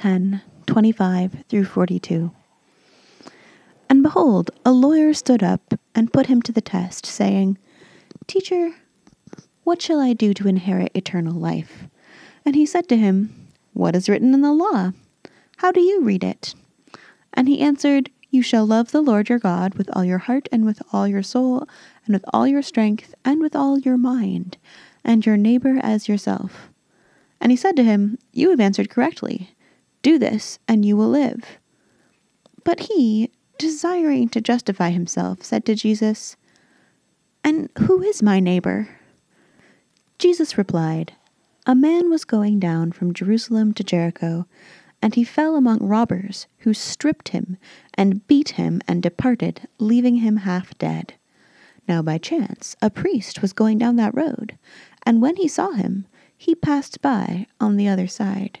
[0.00, 2.32] 10 25 through 42.
[3.90, 7.58] And behold, a lawyer stood up and put him to the test, saying,
[8.26, 8.70] Teacher,
[9.62, 11.84] what shall I do to inherit eternal life?
[12.46, 14.92] And he said to him, What is written in the law?
[15.58, 16.54] How do you read it?
[17.34, 20.64] And he answered, You shall love the Lord your God with all your heart and
[20.64, 21.68] with all your soul
[22.06, 24.56] and with all your strength and with all your mind,
[25.04, 26.70] and your neighbor as yourself.
[27.38, 29.50] And he said to him, You have answered correctly.
[30.02, 31.58] Do this, and you will live.
[32.64, 36.36] But he, desiring to justify himself, said to Jesus,
[37.44, 38.88] And who is my neighbor?
[40.18, 41.12] Jesus replied,
[41.66, 44.46] A man was going down from Jerusalem to Jericho,
[45.02, 47.56] and he fell among robbers, who stripped him,
[47.94, 51.14] and beat him, and departed, leaving him half dead.
[51.88, 54.56] Now by chance a priest was going down that road,
[55.04, 58.60] and when he saw him, he passed by on the other side.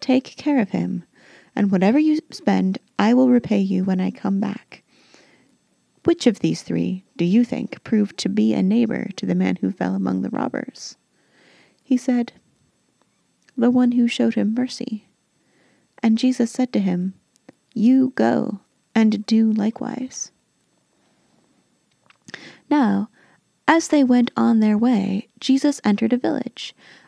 [0.00, 1.04] Take care of him,
[1.54, 4.82] and whatever you spend, I will repay you when I come back.
[6.04, 9.56] Which of these three do you think proved to be a neighbor to the man
[9.56, 10.96] who fell among the robbers?
[11.82, 12.32] He said,
[13.56, 15.08] The one who showed him mercy.
[16.02, 17.14] And Jesus said to him,
[17.74, 18.60] You go
[18.94, 20.30] and do likewise.
[22.70, 23.08] Now,
[23.68, 26.74] as they went on their way, Jesus entered a village,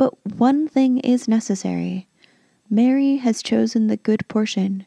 [0.00, 2.08] but one thing is necessary.
[2.70, 4.86] Mary has chosen the good portion,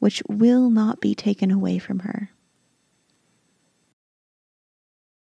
[0.00, 2.30] which will not be taken away from her.